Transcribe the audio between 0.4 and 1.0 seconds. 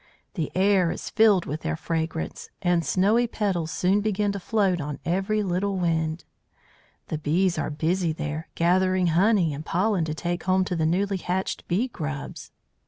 air